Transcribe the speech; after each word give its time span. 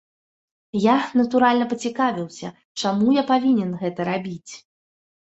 Я, 0.83 0.93
натуральна, 1.19 1.67
пацікавіўся, 1.73 2.47
чаму 2.79 3.13
я 3.21 3.25
павінен 3.31 3.71
гэта 3.83 4.01
рабіць. 4.11 4.53